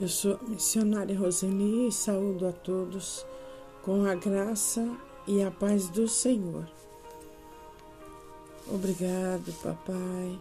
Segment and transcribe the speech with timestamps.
[0.00, 3.24] Eu sou missionária Roseli e saúdo a todos
[3.82, 4.88] com a graça
[5.26, 6.66] e a paz do Senhor.
[8.66, 10.38] Obrigado, papai.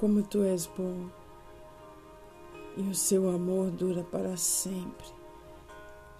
[0.00, 1.06] Como tu és bom
[2.76, 5.06] e o seu amor dura para sempre.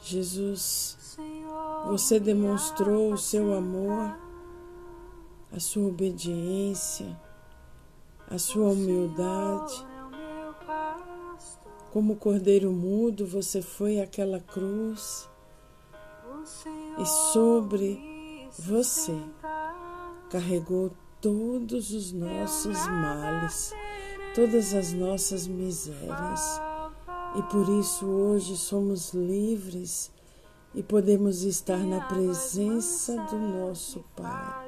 [0.01, 1.17] Jesus,
[1.87, 4.17] você demonstrou o seu amor,
[5.51, 7.19] a sua obediência,
[8.29, 9.92] a sua humildade
[11.93, 15.29] como cordeiro mudo, você foi àquela cruz
[16.99, 18.01] e sobre
[18.59, 19.15] você
[20.31, 23.75] carregou todos os nossos males,
[24.35, 26.61] todas as nossas misérias.
[27.37, 30.11] E por isso hoje somos livres
[30.75, 34.62] e podemos estar na presença do nosso Pai.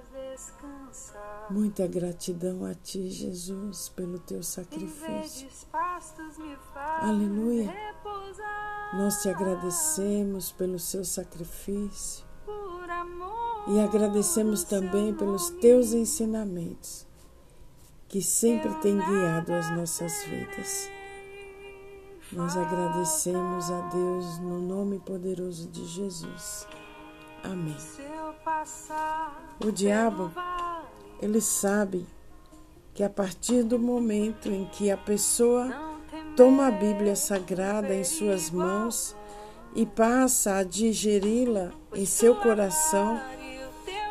[1.51, 5.49] Muita gratidão a Ti, Jesus, pelo Teu sacrifício.
[7.01, 7.73] Aleluia.
[8.95, 12.25] Nós te agradecemos pelo Seu sacrifício
[13.69, 17.07] e agradecemos também pelos Teus ensinamentos,
[18.09, 20.89] que sempre têm guiado as nossas vidas.
[22.33, 26.67] Nós agradecemos a Deus no nome poderoso de Jesus.
[27.43, 27.77] Amém.
[29.61, 30.31] O diabo
[31.21, 32.07] ele sabe
[32.95, 35.95] que a partir do momento em que a pessoa
[36.37, 39.17] toma a Bíblia Sagrada em suas mãos
[39.75, 43.21] e passa a digeri-la em seu coração,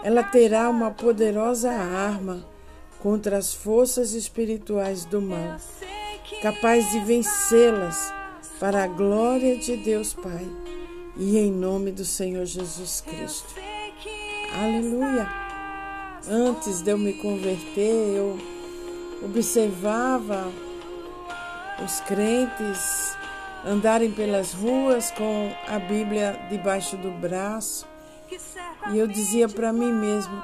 [0.04, 2.46] ela terá uma poderosa arma
[3.00, 5.58] contra as forças espirituais do mal,
[6.42, 8.14] capaz de vencê-las
[8.60, 10.48] para a glória de Deus Pai
[11.18, 13.56] e em nome do Senhor Jesus Cristo.
[14.54, 15.43] Aleluia!
[16.30, 18.40] Antes de eu me converter, eu
[19.24, 20.50] observava
[21.84, 23.18] os crentes
[23.66, 27.86] andarem pelas ruas com a Bíblia debaixo do braço.
[28.92, 30.44] E eu dizia para mim mesmo: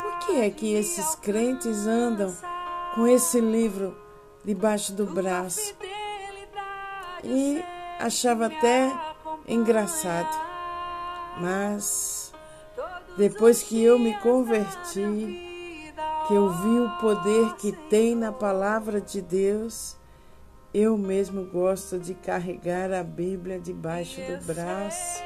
[0.00, 2.32] por que é que esses crentes andam
[2.94, 3.96] com esse livro
[4.44, 5.74] debaixo do braço?
[7.24, 7.64] E
[7.98, 8.92] achava até
[9.48, 10.46] engraçado.
[11.40, 12.25] Mas
[13.16, 15.92] depois que eu me converti,
[16.26, 19.96] que eu vi o poder que tem na palavra de Deus,
[20.74, 25.22] eu mesmo gosto de carregar a Bíblia debaixo do braço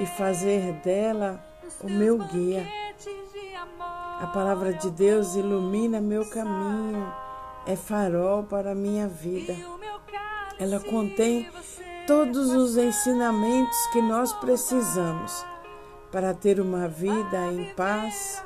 [0.00, 1.44] e fazer dela
[1.82, 2.66] o meu guia.
[4.20, 7.12] A palavra de Deus ilumina meu caminho,
[7.66, 9.54] é farol para a minha vida.
[10.58, 11.48] Ela contém
[12.06, 15.44] todos os ensinamentos que nós precisamos
[16.10, 18.42] para ter uma vida em paz,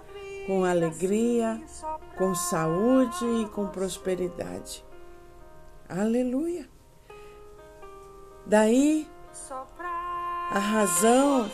[0.47, 1.61] com alegria,
[2.17, 4.85] com saúde e com prosperidade.
[5.89, 6.69] Aleluia!
[8.45, 9.07] Daí
[10.51, 11.51] a razão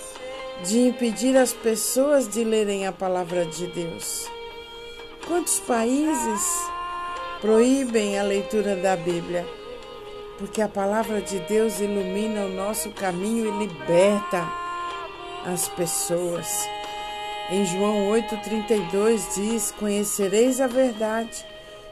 [0.64, 4.26] de impedir as pessoas de lerem a palavra de Deus.
[5.26, 6.70] Quantos países
[7.40, 9.46] proíbem a leitura da Bíblia?
[10.38, 14.48] Porque a palavra de Deus ilumina o nosso caminho e liberta
[15.44, 16.68] as pessoas.
[17.50, 21.44] Em João 8,32 diz: Conhecereis a verdade,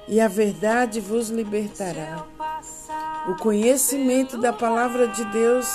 [0.07, 2.25] e a verdade vos libertará.
[3.29, 5.67] O conhecimento da palavra de Deus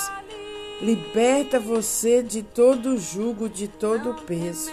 [0.80, 4.70] liberta você de todo jugo, de todo peso.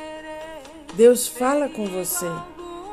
[0.93, 2.29] Deus fala com você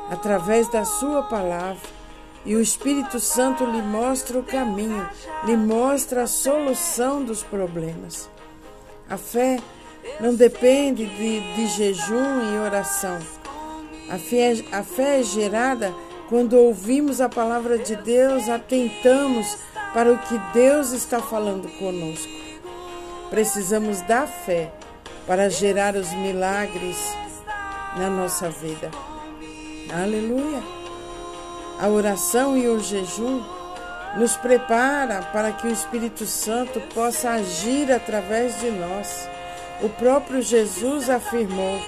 [0.09, 1.97] através da sua palavra.
[2.45, 5.09] E o Espírito Santo lhe mostra o caminho,
[5.43, 8.29] lhe mostra a solução dos problemas.
[9.09, 9.59] A fé
[10.19, 13.19] não depende de, de jejum e oração.
[14.09, 15.93] A fé, a fé é gerada
[16.29, 19.57] quando ouvimos a palavra de Deus, atentamos
[19.93, 22.31] para o que Deus está falando conosco.
[23.29, 24.71] Precisamos da fé
[25.25, 26.97] para gerar os milagres
[27.97, 28.91] na nossa vida.
[29.93, 30.61] Aleluia!
[31.79, 33.43] A oração e o jejum
[34.17, 39.29] nos prepara para que o Espírito Santo possa agir através de nós.
[39.81, 41.79] O próprio Jesus afirmou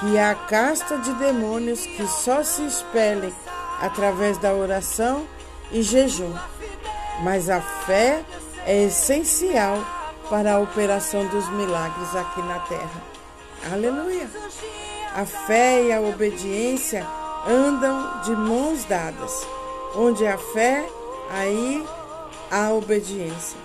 [0.00, 3.32] que há casta de demônios que só se expelem
[3.80, 5.24] através da oração
[5.70, 6.32] e jejum.
[7.22, 8.24] Mas a fé
[8.66, 9.78] é essencial
[10.28, 13.02] para a operação dos milagres aqui na terra.
[13.72, 14.28] Aleluia!
[15.14, 17.06] A fé e a obediência
[17.46, 19.46] andam de mãos dadas.
[19.96, 20.86] Onde há fé,
[21.30, 21.84] aí
[22.50, 23.58] há obediência.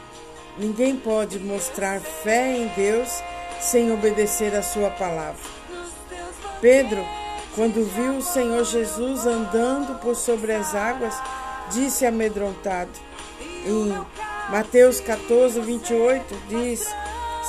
[0.57, 3.09] Ninguém pode mostrar fé em Deus
[3.63, 5.41] sem obedecer a sua palavra.
[6.61, 7.03] Pedro,
[7.55, 11.13] quando viu o Senhor Jesus andando por sobre as águas,
[11.71, 12.91] disse amedrontado:
[13.65, 13.93] em
[14.49, 16.93] Mateus 14, 28, diz: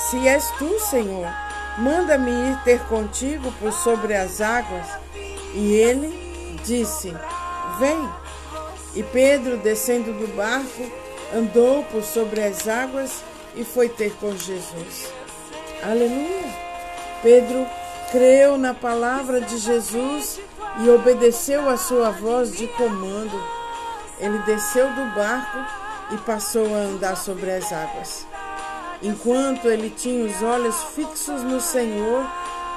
[0.08, 1.26] Se és tu, Senhor,
[1.78, 4.86] manda-me ir ter contigo por sobre as águas.
[5.54, 7.12] E ele disse:
[7.78, 8.08] Vem.
[8.94, 10.88] E Pedro, descendo do barco,
[11.34, 13.24] andou por sobre as águas
[13.56, 15.23] e foi ter com Jesus.
[15.84, 16.46] Aleluia!
[17.22, 17.66] Pedro
[18.10, 20.40] creu na palavra de Jesus
[20.80, 23.38] e obedeceu a sua voz de comando.
[24.18, 25.58] Ele desceu do barco
[26.10, 28.26] e passou a andar sobre as águas.
[29.02, 32.24] Enquanto ele tinha os olhos fixos no Senhor,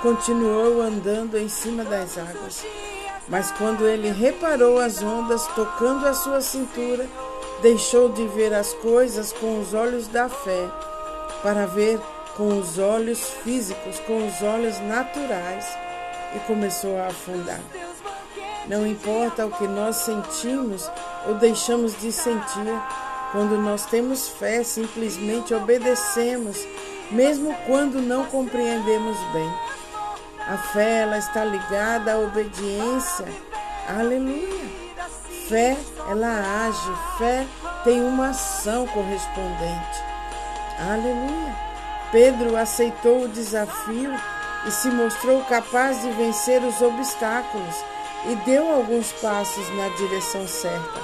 [0.01, 2.65] continuou andando em cima das águas.
[3.30, 7.07] Mas quando ele reparou as ondas tocando a sua cintura,
[7.62, 10.68] deixou de ver as coisas com os olhos da fé,
[11.42, 12.01] para ver
[12.37, 15.65] com os olhos físicos, com os olhos naturais,
[16.35, 17.59] e começou a afundar.
[18.67, 20.89] Não importa o que nós sentimos
[21.27, 22.79] ou deixamos de sentir,
[23.31, 26.57] quando nós temos fé, simplesmente obedecemos,
[27.11, 29.53] mesmo quando não compreendemos bem.
[30.47, 33.25] A fé ela está ligada à obediência.
[33.89, 34.67] Aleluia.
[35.49, 35.75] Fé
[36.09, 37.45] ela age, fé
[37.83, 40.03] tem uma ação correspondente.
[40.79, 41.66] Aleluia.
[42.12, 44.13] Pedro aceitou o desafio
[44.65, 47.75] e se mostrou capaz de vencer os obstáculos
[48.30, 51.01] e deu alguns passos na direção certa.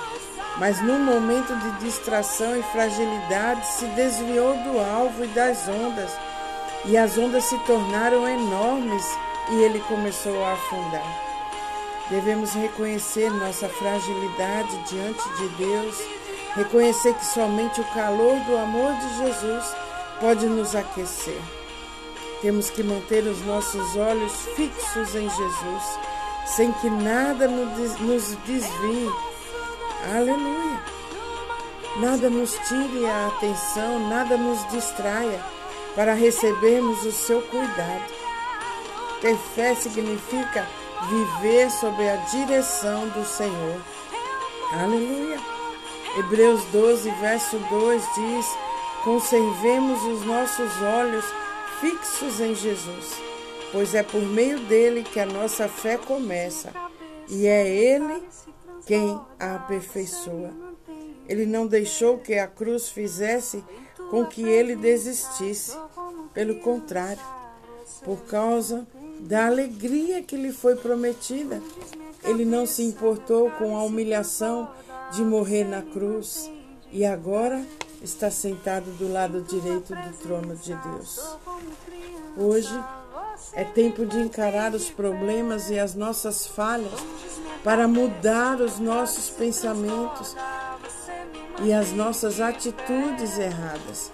[0.58, 6.12] Mas num momento de distração e fragilidade se desviou do alvo e das ondas,
[6.86, 9.06] e as ondas se tornaram enormes
[9.52, 11.24] e ele começou a afundar.
[12.10, 15.96] Devemos reconhecer nossa fragilidade diante de Deus,
[16.56, 19.83] reconhecer que somente o calor do amor de Jesus
[20.24, 21.42] pode nos aquecer.
[22.42, 26.00] Temos que manter os nossos olhos fixos em Jesus,
[26.46, 29.12] sem que nada nos desvie.
[30.16, 30.82] Aleluia!
[31.98, 35.44] Nada nos tire a atenção, nada nos distraia
[35.94, 38.14] para recebermos o seu cuidado.
[39.20, 40.66] Ter fé significa
[41.10, 43.82] viver sob a direção do Senhor.
[44.72, 45.38] Aleluia.
[46.18, 48.73] Hebreus 12, verso 2 diz:
[49.04, 51.26] Conservemos os nossos olhos
[51.82, 53.22] fixos em Jesus,
[53.72, 56.72] pois é por meio dele que a nossa fé começa,
[57.30, 58.24] e é ele
[58.86, 60.52] quem a aperfeiçoa.
[61.28, 63.64] Ele não deixou que a cruz fizesse
[64.10, 65.76] com que ele desistisse.
[66.34, 67.22] Pelo contrário,
[68.04, 68.88] por causa
[69.20, 71.62] da alegria que lhe foi prometida.
[72.24, 74.70] Ele não se importou com a humilhação
[75.12, 76.50] de morrer na cruz
[76.92, 77.64] e agora
[78.04, 81.38] está sentado do lado direito do trono de Deus.
[82.38, 82.84] Hoje
[83.54, 86.92] é tempo de encarar os problemas e as nossas falhas
[87.64, 90.36] para mudar os nossos pensamentos
[91.64, 94.12] e as nossas atitudes erradas.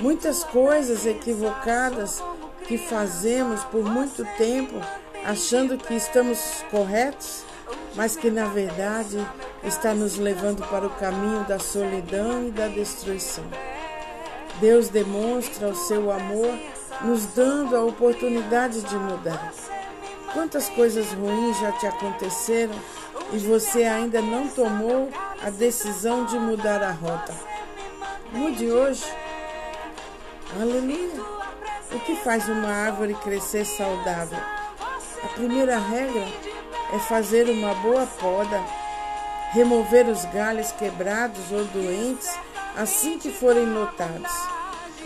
[0.00, 2.20] Muitas coisas equivocadas
[2.66, 4.74] que fazemos por muito tempo
[5.24, 7.44] achando que estamos corretos,
[7.94, 9.18] mas que na verdade
[9.62, 13.44] está nos levando para o caminho da solidão e da destruição.
[14.60, 16.52] Deus demonstra o seu amor
[17.02, 19.52] nos dando a oportunidade de mudar.
[20.32, 22.74] Quantas coisas ruins já te aconteceram
[23.32, 25.08] e você ainda não tomou
[25.42, 27.34] a decisão de mudar a rota?
[28.32, 29.04] Mude hoje.
[30.60, 31.20] Aleluia.
[31.92, 34.38] O que faz uma árvore crescer saudável?
[35.22, 36.24] A primeira regra
[36.92, 38.60] é fazer uma boa poda,
[39.50, 42.28] remover os galhos quebrados ou doentes
[42.76, 44.30] assim que forem notados.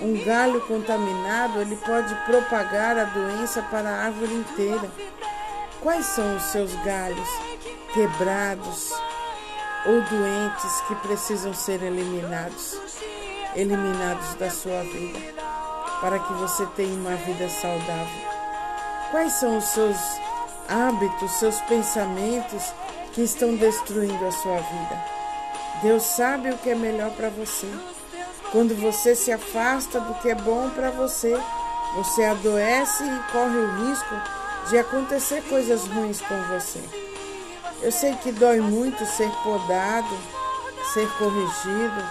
[0.01, 4.91] Um galho contaminado ele pode propagar a doença para a árvore inteira.
[5.81, 7.29] Quais são os seus galhos
[7.93, 8.93] quebrados
[9.87, 12.79] ou doentes que precisam ser eliminados?
[13.55, 15.35] Eliminados da sua vida
[16.01, 18.35] para que você tenha uma vida saudável?
[19.11, 19.97] Quais são os seus
[20.69, 22.75] hábitos, seus pensamentos
[23.15, 25.05] que estão destruindo a sua vida?
[25.83, 27.69] Deus sabe o que é melhor para você.
[28.53, 31.37] Quando você se afasta do que é bom para você,
[31.95, 34.15] você adoece e corre o risco
[34.69, 36.81] de acontecer coisas ruins com você.
[37.83, 40.17] Eu sei que dói muito ser podado,
[40.93, 42.05] ser corrigido.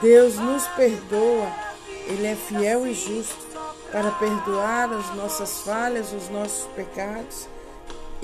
[0.00, 1.64] Deus nos perdoa
[2.06, 3.44] ele é fiel e justo
[3.90, 7.48] para perdoar as nossas falhas, os nossos pecados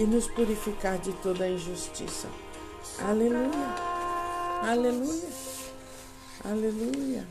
[0.00, 2.28] e nos purificar de toda a injustiça.
[3.00, 3.50] Aleluia!
[4.62, 5.28] Aleluia!
[6.44, 7.26] Aleluia!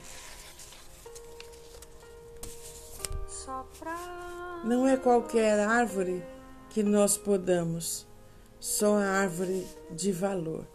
[4.64, 6.24] Não é qualquer árvore
[6.70, 8.06] que nós podamos,
[8.60, 10.66] só a árvore de valor.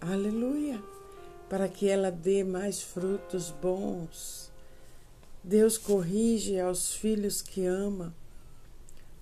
[0.00, 0.82] Aleluia!
[1.50, 4.52] para que ela dê mais frutos bons.
[5.42, 8.14] Deus corrige aos filhos que ama.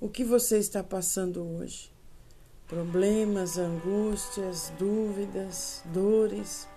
[0.01, 1.93] O que você está passando hoje?
[2.69, 6.69] Problemas, angústias, dúvidas, dores,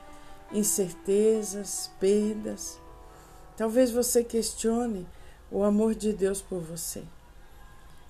[0.51, 2.79] incertezas, perdas.
[3.55, 5.07] Talvez você questione
[5.51, 7.03] o amor de Deus por você.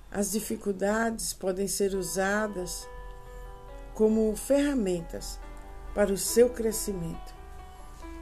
[0.10, 2.88] As dificuldades podem ser usadas
[3.94, 5.38] como ferramentas
[5.94, 7.36] para o seu crescimento.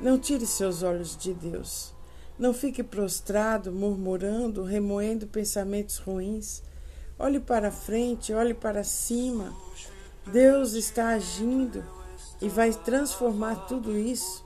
[0.01, 1.93] Não tire seus olhos de Deus.
[2.36, 6.63] Não fique prostrado, murmurando, remoendo pensamentos ruins.
[7.21, 9.53] Olhe para frente, olhe para cima.
[10.25, 11.83] Deus está agindo
[12.41, 14.45] e vai transformar tudo isso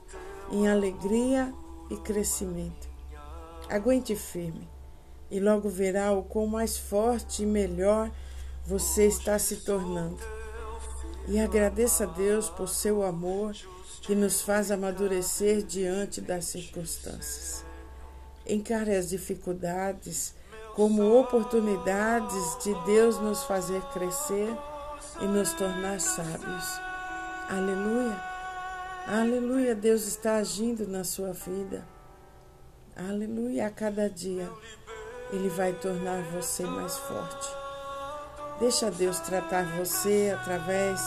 [0.50, 1.54] em alegria
[1.88, 2.88] e crescimento.
[3.70, 4.68] Aguente firme
[5.30, 8.10] e logo verá o quão mais forte e melhor
[8.66, 10.18] você está se tornando.
[11.28, 13.54] E agradeça a Deus por seu amor
[14.02, 17.64] que nos faz amadurecer diante das circunstâncias.
[18.44, 20.34] Encare as dificuldades
[20.74, 24.56] como oportunidades de Deus nos fazer crescer
[25.20, 26.80] e nos tornar sábios.
[27.48, 28.20] Aleluia!
[29.06, 29.74] Aleluia!
[29.74, 31.86] Deus está agindo na sua vida.
[32.96, 33.68] Aleluia!
[33.68, 34.50] A cada dia
[35.32, 37.48] Ele vai tornar você mais forte.
[38.58, 41.00] Deixa Deus tratar você através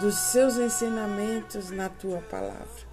[0.00, 2.92] dos seus ensinamentos na tua palavra.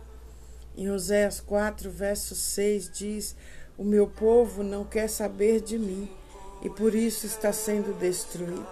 [0.76, 3.36] Em Oséias 4, verso 6 diz:
[3.80, 6.12] O meu povo não quer saber de mim
[6.62, 8.68] e por isso está sendo destruído.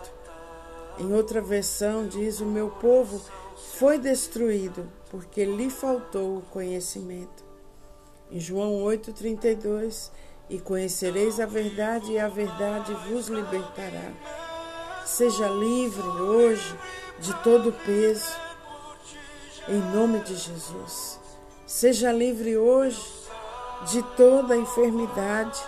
[0.99, 3.21] Em outra versão diz: O meu povo
[3.77, 7.45] foi destruído porque lhe faltou o conhecimento.
[8.29, 10.11] Em João 8,32:
[10.49, 14.11] E conhecereis a verdade, e a verdade vos libertará.
[15.05, 16.77] Seja livre hoje
[17.17, 18.35] de todo peso,
[19.69, 21.17] em nome de Jesus.
[21.65, 23.26] Seja livre hoje
[23.85, 25.59] de toda enfermidade,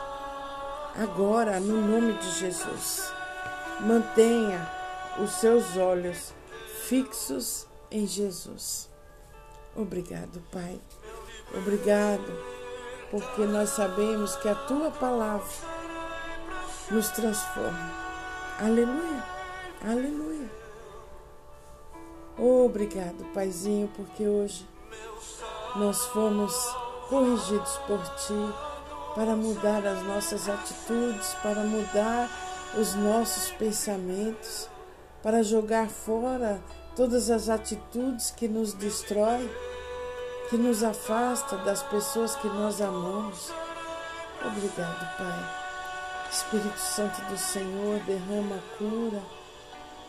[1.01, 3.11] agora, no nome de Jesus.
[3.81, 4.69] Mantenha
[5.19, 6.33] os seus olhos
[6.87, 8.89] fixos em Jesus.
[9.75, 10.79] Obrigado, Pai.
[11.55, 12.31] Obrigado,
[13.11, 15.47] porque nós sabemos que a tua palavra
[16.91, 18.09] nos transforma
[18.61, 19.23] Aleluia,
[19.81, 20.51] aleluia.
[22.37, 24.67] Obrigado, Paizinho, porque hoje
[25.77, 26.53] nós fomos
[27.09, 28.53] corrigidos por Ti
[29.15, 32.29] para mudar as nossas atitudes, para mudar
[32.77, 34.69] os nossos pensamentos,
[35.23, 36.61] para jogar fora
[36.95, 39.49] todas as atitudes que nos destroem,
[40.49, 43.51] que nos afasta das pessoas que nós amamos.
[44.45, 45.59] Obrigado, Pai.
[46.31, 49.21] Espírito Santo do Senhor, derrama cura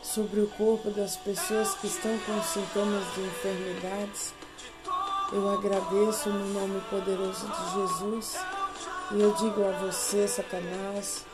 [0.02, 4.34] sobre o corpo das pessoas que estão com sintomas de enfermidades.
[5.32, 8.36] Eu agradeço no nome poderoso de Jesus
[9.12, 11.24] e eu digo a você, Satanás,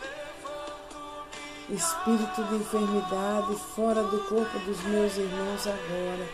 [1.71, 6.29] espírito de enfermidade fora do corpo dos meus irmãos agora,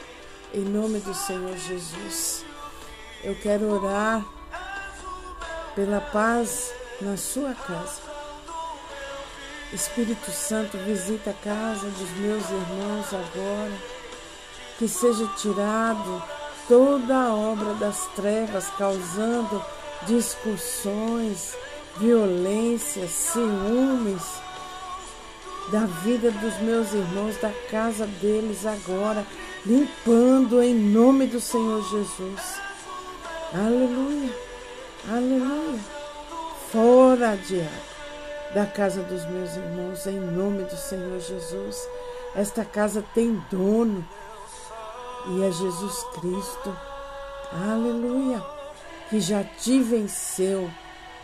[0.53, 2.45] em nome do Senhor Jesus.
[3.23, 4.25] Eu quero orar
[5.77, 8.03] pela paz na sua casa.
[9.73, 13.73] Espírito Santo, visita a casa dos meus irmãos agora.
[14.79, 16.23] Que seja tirado
[16.69, 19.63] toda a obra das trevas, causando
[20.07, 21.57] discussões,
[21.99, 24.23] violências, ciúmes
[25.71, 29.25] da vida dos meus irmãos, da casa deles agora,
[29.65, 32.61] limpando em nome do Senhor Jesus.
[33.55, 34.35] Aleluia,
[35.09, 35.81] aleluia.
[36.71, 37.93] Fora, diabo
[38.55, 41.89] da casa dos meus irmãos, em nome do Senhor Jesus.
[42.35, 44.07] Esta casa tem dono
[45.27, 46.77] e é Jesus Cristo.
[47.53, 48.43] Aleluia!
[49.09, 50.71] Que já te venceu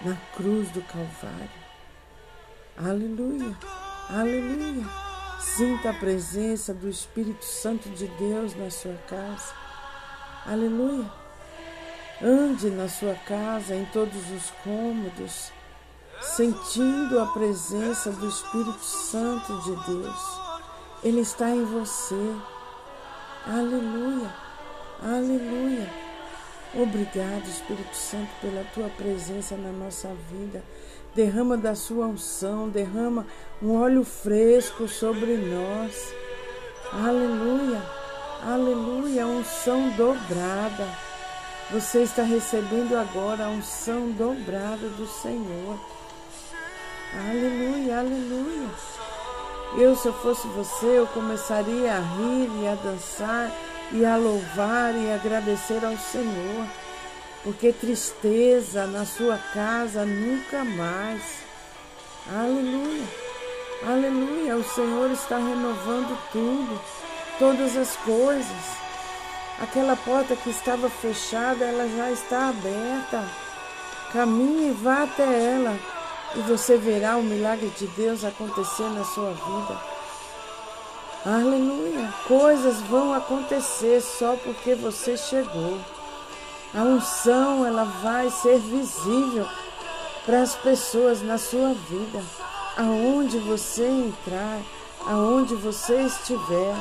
[0.02, 1.50] na cruz do Calvário.
[2.76, 3.56] Aleluia!
[4.10, 4.86] Aleluia!
[5.40, 9.52] Sinta a presença do Espírito Santo de Deus na sua casa.
[10.46, 11.10] Aleluia!
[12.22, 15.52] Ande na sua casa, em todos os cômodos
[16.20, 20.40] sentindo a presença do Espírito Santo de Deus.
[21.02, 22.34] Ele está em você.
[23.48, 24.28] Aleluia,
[25.02, 25.88] aleluia.
[26.74, 30.62] Obrigado, Espírito Santo, pela tua presença na nossa vida.
[31.14, 33.26] Derrama da sua unção, derrama
[33.62, 36.12] um óleo fresco sobre nós.
[36.92, 37.82] Aleluia,
[38.42, 40.86] aleluia, unção dobrada.
[41.70, 45.80] Você está recebendo agora a unção dobrada do Senhor.
[47.14, 48.68] Aleluia, aleluia.
[49.76, 53.52] Eu, se eu fosse você, eu começaria a rir e a dançar
[53.92, 56.66] e a louvar e agradecer ao Senhor,
[57.44, 61.22] porque tristeza na sua casa nunca mais.
[62.34, 63.04] Aleluia,
[63.86, 66.80] aleluia, o Senhor está renovando tudo,
[67.38, 68.78] todas as coisas.
[69.60, 73.24] Aquela porta que estava fechada, ela já está aberta.
[74.12, 75.97] Caminhe e vá até ela
[76.34, 79.98] e você verá o milagre de Deus acontecer na sua vida.
[81.24, 82.12] Aleluia!
[82.26, 85.78] Coisas vão acontecer só porque você chegou.
[86.74, 89.46] A unção ela vai ser visível
[90.24, 92.22] para as pessoas na sua vida.
[92.76, 94.60] Aonde você entrar,
[95.06, 96.74] aonde você estiver,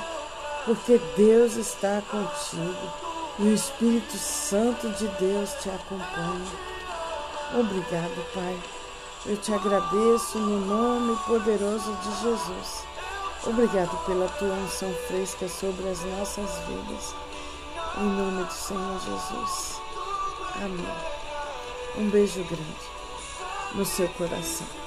[0.65, 3.07] porque Deus está contigo
[3.39, 6.51] e o Espírito Santo de Deus te acompanha.
[7.57, 8.76] Obrigado, Pai.
[9.25, 12.85] Eu te agradeço no nome poderoso de Jesus.
[13.45, 17.15] Obrigado pela tua unção fresca sobre as nossas vidas.
[17.97, 19.81] Em nome do Senhor Jesus.
[20.55, 20.95] Amém.
[21.97, 22.97] Um beijo grande
[23.73, 24.86] no seu coração.